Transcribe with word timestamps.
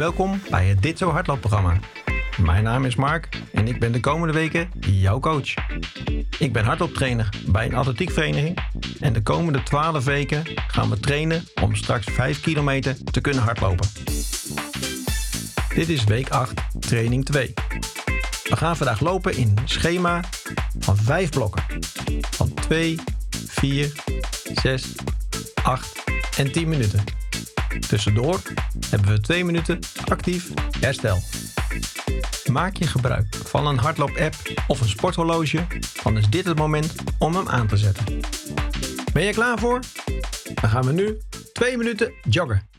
Welkom 0.00 0.40
bij 0.50 0.66
het 0.66 0.82
Dit 0.82 0.98
Zo 0.98 1.10
Hardloopprogramma. 1.10 1.78
Mijn 2.42 2.64
naam 2.64 2.84
is 2.84 2.94
Mark 2.94 3.28
en 3.52 3.68
ik 3.68 3.80
ben 3.80 3.92
de 3.92 4.00
komende 4.00 4.34
weken 4.34 4.70
jouw 4.80 5.20
coach. 5.20 5.54
Ik 6.38 6.52
ben 6.52 6.64
hardlooptrainer 6.64 7.28
bij 7.46 7.66
een 7.66 7.74
atletiekvereniging 7.74 8.58
en 9.00 9.12
de 9.12 9.22
komende 9.22 9.62
12 9.62 10.04
weken 10.04 10.42
gaan 10.66 10.90
we 10.90 11.00
trainen 11.00 11.44
om 11.62 11.74
straks 11.74 12.06
5 12.10 12.40
kilometer 12.40 12.96
te 13.04 13.20
kunnen 13.20 13.42
hardlopen. 13.42 13.86
Dit 15.74 15.88
is 15.88 16.04
week 16.04 16.28
8, 16.28 16.60
training 16.78 17.24
2. 17.24 17.54
We 18.48 18.56
gaan 18.56 18.76
vandaag 18.76 19.00
lopen 19.00 19.36
in 19.36 19.52
een 19.54 19.68
schema 19.68 20.24
van 20.78 20.96
5 20.96 21.30
blokken. 21.30 21.62
Van 22.30 22.54
2, 22.54 22.98
4, 23.46 23.92
6, 24.54 24.94
8 25.62 26.04
en 26.36 26.52
10 26.52 26.68
minuten. 26.68 27.04
Tussendoor 27.88 28.40
hebben 28.90 29.10
we 29.10 29.20
2 29.20 29.44
minuten 29.44 29.78
actief 30.04 30.50
herstel. 30.80 31.18
Maak 32.52 32.76
je 32.76 32.86
gebruik 32.86 33.36
van 33.44 33.66
een 33.66 33.78
hardloop-app 33.78 34.34
of 34.66 34.80
een 34.80 34.88
sporthorloge, 34.88 35.66
dan 36.02 36.16
is 36.16 36.28
dit 36.28 36.44
het 36.44 36.58
moment 36.58 36.94
om 37.18 37.34
hem 37.34 37.48
aan 37.48 37.66
te 37.66 37.76
zetten. 37.76 38.20
Ben 39.12 39.24
je 39.24 39.32
klaar 39.32 39.58
voor? 39.58 39.80
Dan 40.54 40.70
gaan 40.70 40.84
we 40.86 40.92
nu 40.92 41.20
2 41.52 41.76
minuten 41.76 42.12
joggen. 42.28 42.69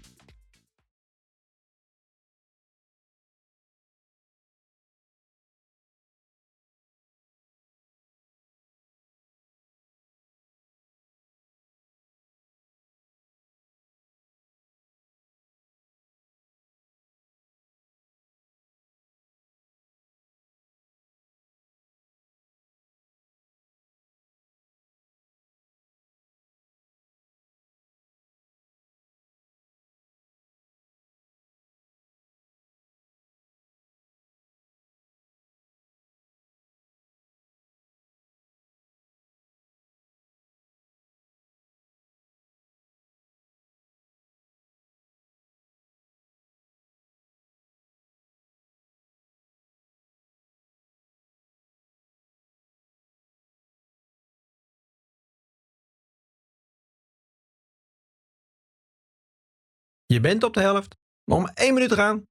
Je 60.11 60.19
bent 60.19 60.43
op 60.43 60.53
de 60.53 60.59
helft, 60.59 60.95
maar 61.23 61.51
1 61.53 61.73
minuut 61.73 61.89
te 61.89 61.95
gaan. 61.95 62.27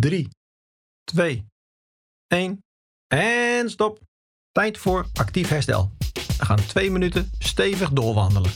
Drie, 0.00 0.28
twee, 1.04 1.46
één 2.26 2.64
en 3.06 3.70
stop. 3.70 4.00
Tijd 4.52 4.78
voor 4.78 5.06
actief 5.14 5.48
herstel. 5.48 5.90
We 6.38 6.44
gaan 6.44 6.56
twee 6.56 6.90
minuten 6.90 7.30
stevig 7.38 7.90
doorwandelen. 7.90 8.50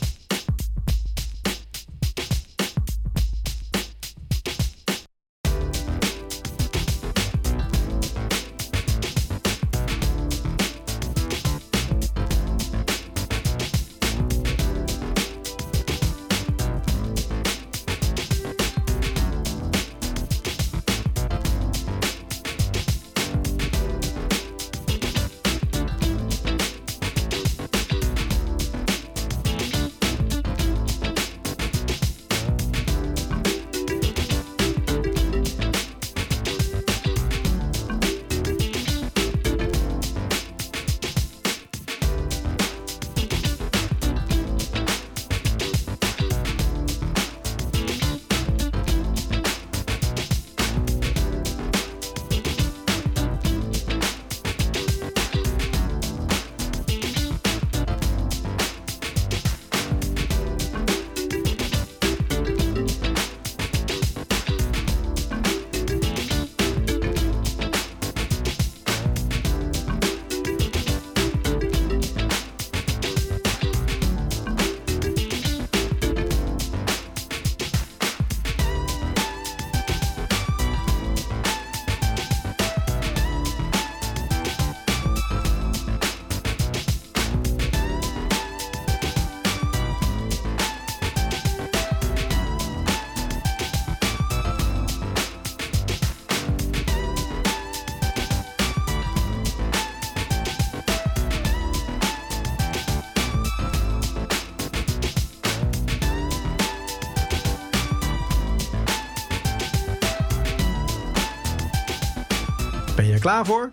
Klaar 113.25 113.47
voor? 113.47 113.71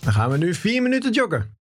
Dan 0.00 0.12
gaan 0.12 0.30
we 0.30 0.38
nu 0.38 0.54
4 0.54 0.82
minuten 0.82 1.12
joggen. 1.12 1.55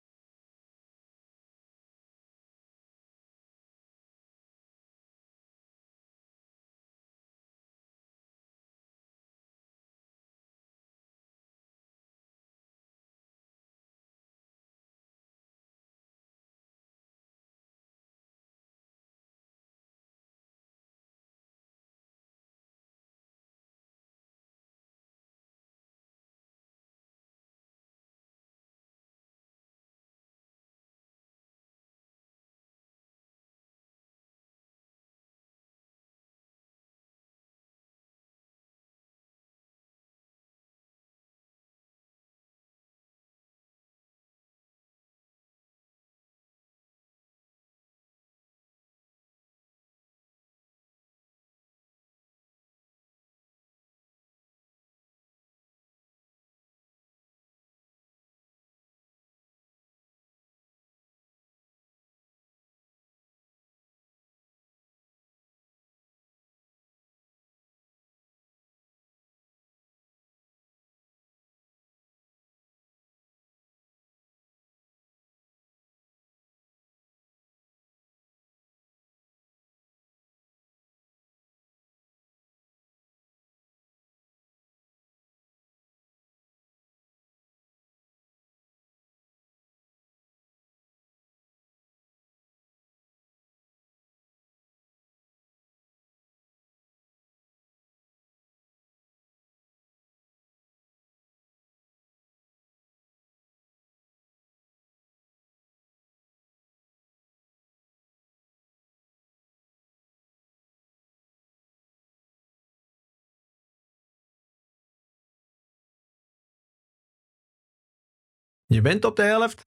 Je 118.73 118.81
bent 118.81 119.05
op 119.05 119.17
de 119.17 119.23
helft. 119.23 119.63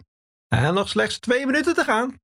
En 0.47 0.73
nog 0.73 0.89
slechts 0.89 1.19
twee 1.19 1.45
minuten 1.45 1.73
te 1.73 1.83
gaan. 1.83 2.19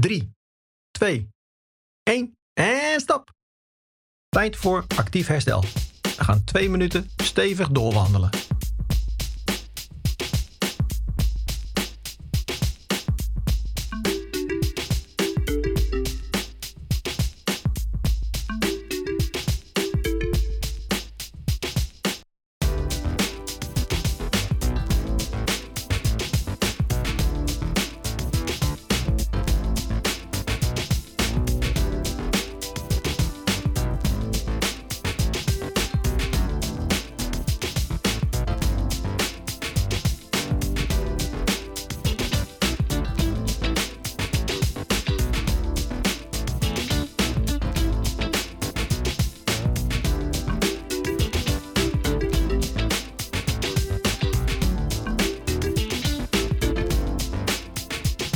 Drie, 0.00 0.32
twee, 0.90 1.28
één 2.02 2.38
en 2.52 3.00
stop. 3.00 3.32
Tijd 4.28 4.56
voor 4.56 4.84
actief 4.96 5.26
herstel. 5.26 5.60
We 6.02 6.24
gaan 6.24 6.44
twee 6.44 6.70
minuten 6.70 7.10
stevig 7.16 7.68
doorwandelen. 7.68 8.30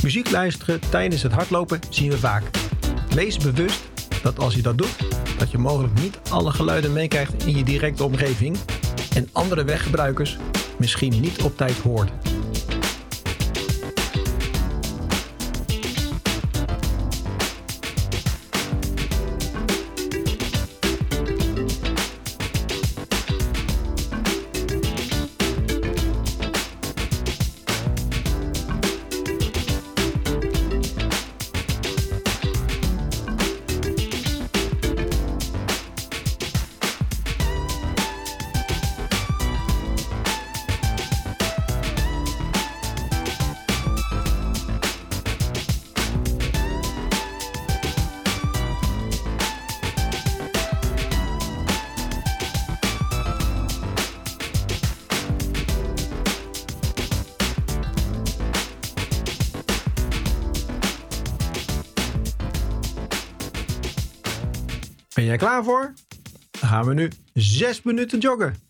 Muziek 0.02 0.30
luisteren 0.30 0.80
tijdens 0.90 1.22
het 1.22 1.32
hardlopen 1.32 1.80
zien 1.90 2.10
we 2.10 2.18
vaak. 2.18 2.42
Wees 3.14 3.36
bewust 3.36 3.80
dat 4.22 4.38
als 4.38 4.54
je 4.54 4.62
dat 4.62 4.78
doet, 4.78 4.96
dat 5.38 5.50
je 5.50 5.58
mogelijk 5.58 6.00
niet 6.00 6.18
alle 6.30 6.50
geluiden 6.50 6.92
meekrijgt 6.92 7.46
in 7.46 7.56
je 7.56 7.64
directe 7.64 8.04
omgeving 8.04 8.56
en 9.14 9.28
andere 9.32 9.64
weggebruikers 9.64 10.38
misschien 10.78 11.20
niet 11.20 11.42
op 11.42 11.56
tijd 11.56 11.78
hoort. 11.78 12.31
Jij 65.38 65.48
klaar 65.48 65.64
voor? 65.64 65.92
Dan 66.50 66.68
gaan 66.68 66.84
we 66.84 66.94
nu 66.94 67.10
6 67.34 67.82
minuten 67.82 68.18
joggen. 68.18 68.61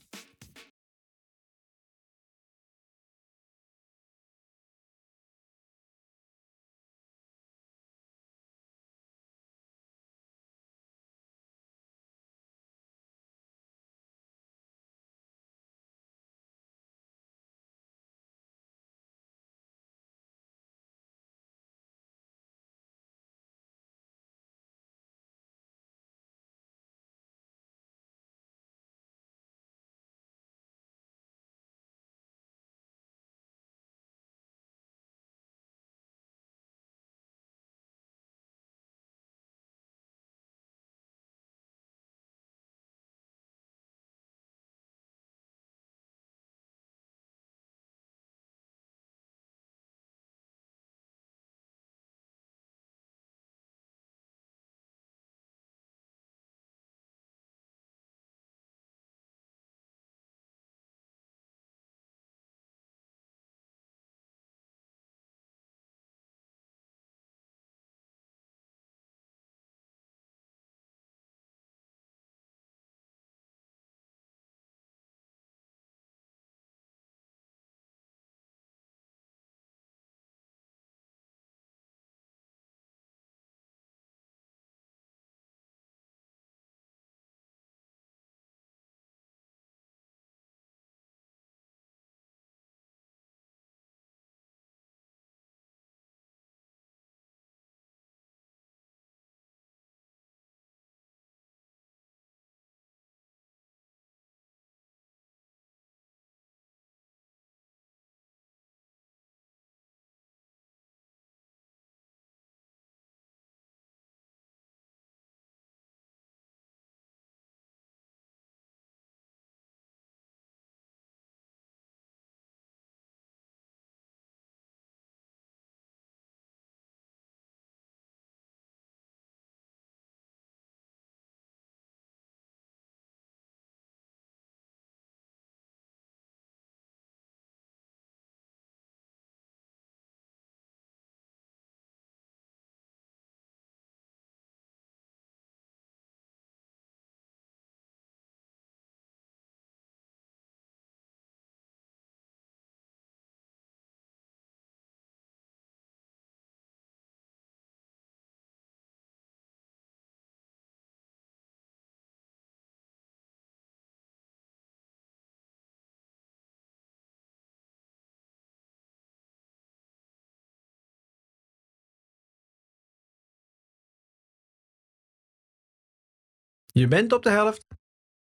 Je 176.72 176.88
bent 176.88 177.12
op 177.12 177.22
de 177.22 177.30
helft. 177.30 177.66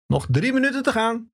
Nog 0.08 0.28
drie 0.30 0.54
minuten 0.54 0.84
te 0.84 0.92
gaan. 0.92 1.32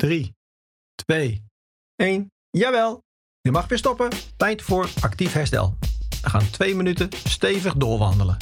Drie, 0.00 0.36
twee, 0.94 1.44
één. 1.96 2.32
Jawel, 2.50 3.04
je 3.40 3.50
mag 3.50 3.68
weer 3.68 3.78
stoppen. 3.78 4.10
Tijd 4.36 4.62
voor 4.62 4.88
actief 5.00 5.32
herstel. 5.32 5.76
We 6.22 6.30
gaan 6.30 6.50
twee 6.50 6.74
minuten 6.74 7.08
stevig 7.24 7.74
doorwandelen. 7.74 8.36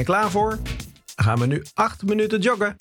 Jij 0.00 0.08
klaar 0.08 0.30
voor? 0.30 0.58
gaan 1.16 1.38
we 1.38 1.46
nu 1.46 1.64
8 1.74 2.02
minuten 2.02 2.40
joggen. 2.40 2.76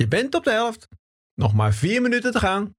Je 0.00 0.08
bent 0.08 0.34
op 0.34 0.44
de 0.44 0.50
helft. 0.50 0.88
Nog 1.34 1.54
maar 1.54 1.74
4 1.74 2.02
minuten 2.02 2.32
te 2.32 2.38
gaan. 2.38 2.74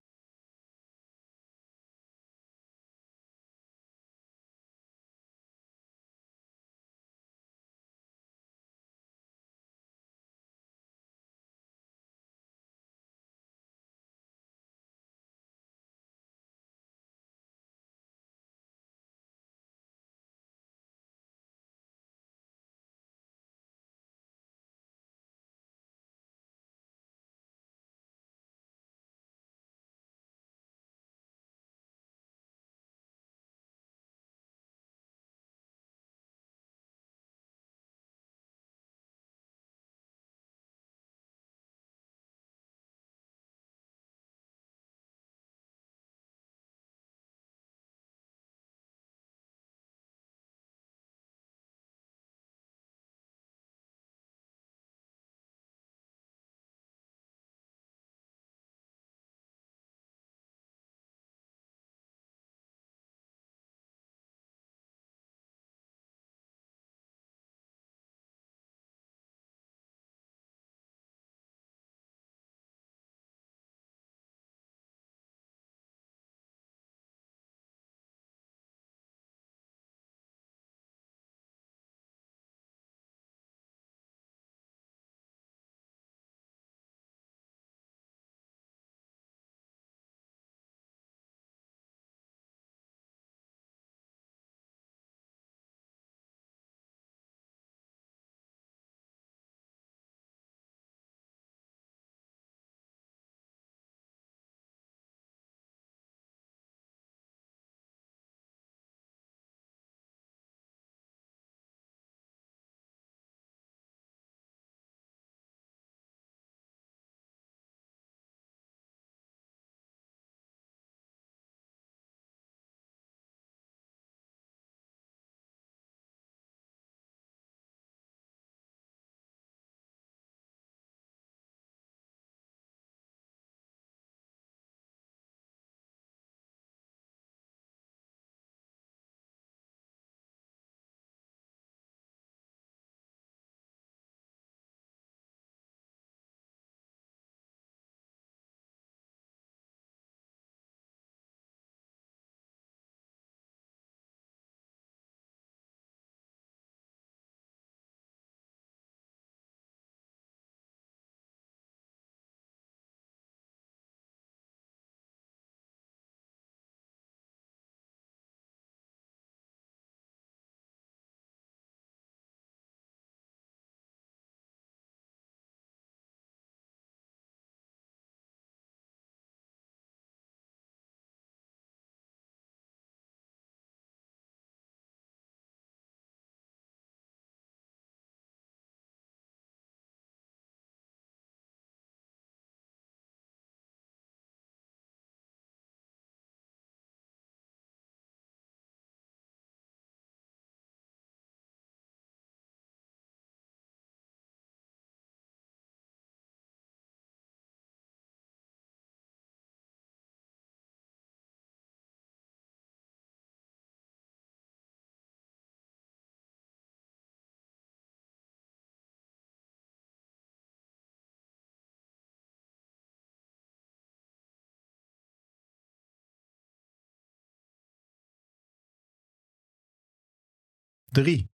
3, 230.91 231.29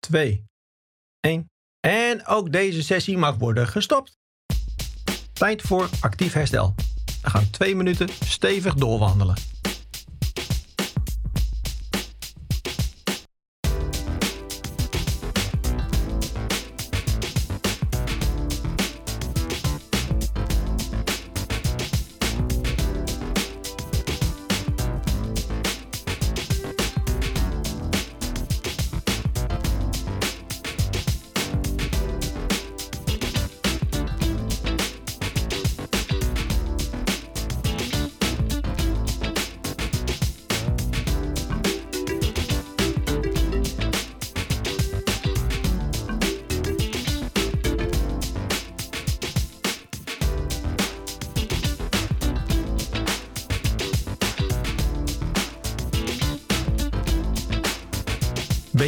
2, 0.00 0.44
1. 1.20 1.50
En 1.80 2.26
ook 2.26 2.52
deze 2.52 2.82
sessie 2.82 3.18
mag 3.18 3.36
worden 3.36 3.66
gestopt. 3.66 4.18
Tijd 5.32 5.62
voor 5.62 5.88
actief 6.00 6.32
herstel. 6.32 6.74
We 7.22 7.30
gaan 7.30 7.50
twee 7.50 7.76
minuten 7.76 8.08
stevig 8.24 8.74
doorwandelen. 8.74 9.34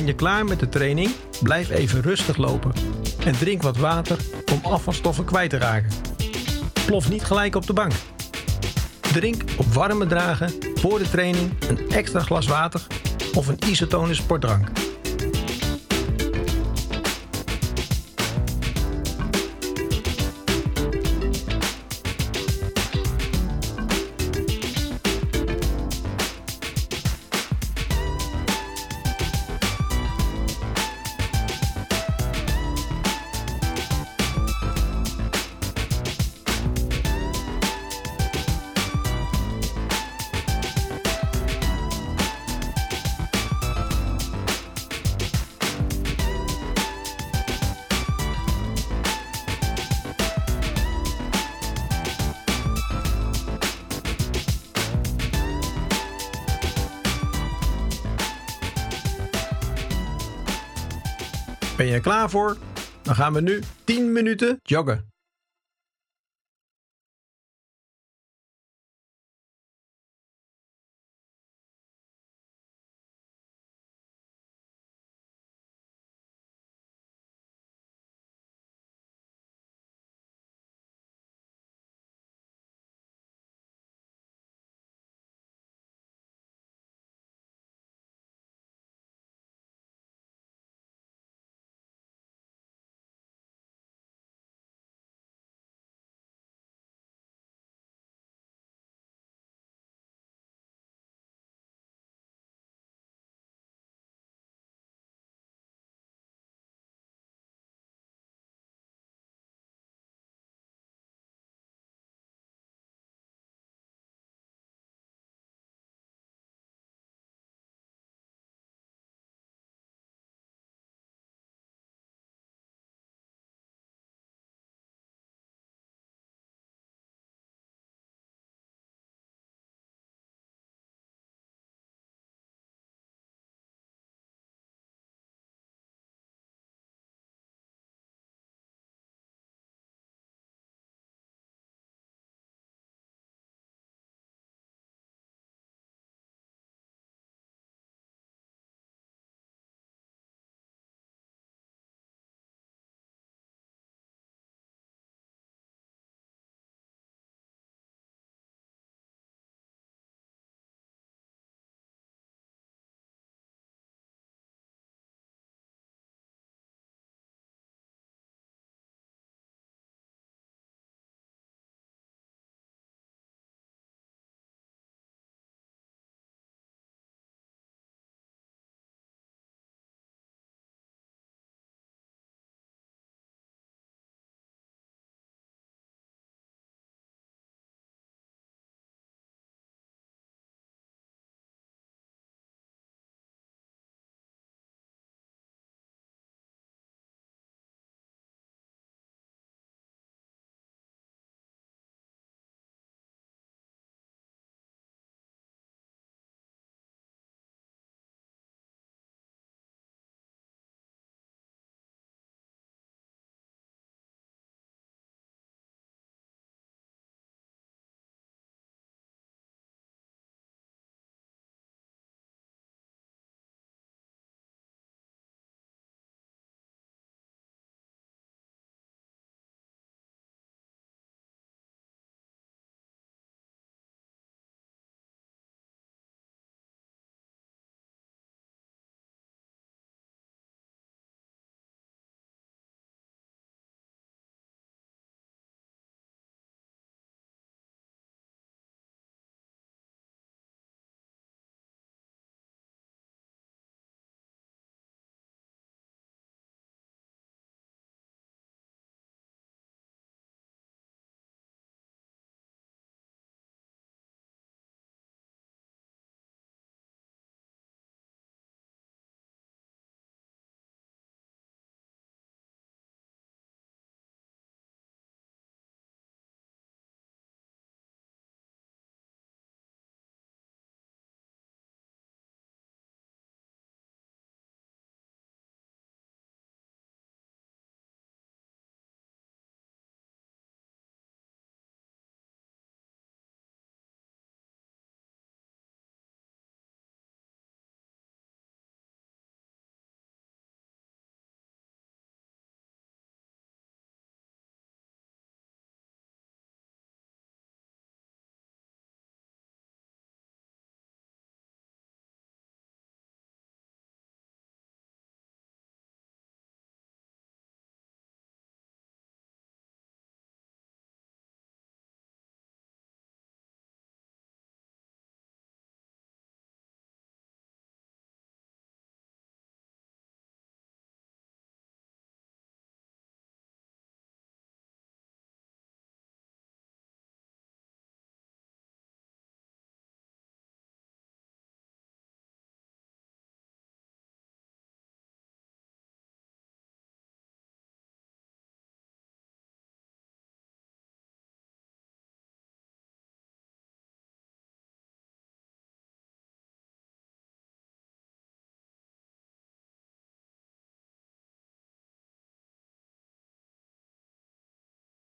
Ben 0.00 0.08
je 0.08 0.14
klaar 0.14 0.44
met 0.44 0.60
de 0.60 0.68
training? 0.68 1.10
Blijf 1.42 1.70
even 1.70 2.00
rustig 2.02 2.36
lopen 2.36 2.72
en 3.24 3.32
drink 3.32 3.62
wat 3.62 3.76
water 3.76 4.18
om 4.52 4.72
afvalstoffen 4.72 5.24
kwijt 5.24 5.50
te 5.50 5.58
raken. 5.58 5.90
Plof 6.86 7.08
niet 7.08 7.24
gelijk 7.24 7.54
op 7.54 7.66
de 7.66 7.72
bank. 7.72 7.92
Drink 9.00 9.42
op 9.56 9.66
warme 9.66 10.06
dragen 10.06 10.52
voor 10.74 10.98
de 10.98 11.10
training 11.10 11.52
een 11.68 11.90
extra 11.90 12.20
glas 12.20 12.46
water 12.46 12.86
of 13.34 13.46
een 13.46 13.58
isotone 13.66 14.14
sportdrank. 14.14 14.68
Je 61.90 62.00
klaar 62.00 62.30
voor? 62.30 62.56
Dan 63.02 63.14
gaan 63.14 63.32
we 63.32 63.40
nu 63.40 63.60
10 63.84 64.12
minuten 64.12 64.60
joggen. 64.62 65.09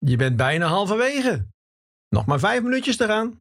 Je 0.06 0.16
bent 0.16 0.36
bijna 0.36 0.66
halverwege. 0.66 1.46
Nog 2.08 2.26
maar 2.26 2.38
vijf 2.38 2.62
minuutjes 2.62 2.98
eraan. 2.98 3.40